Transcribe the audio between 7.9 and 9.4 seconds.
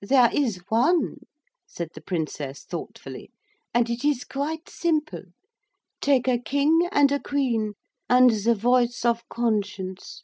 and the voice of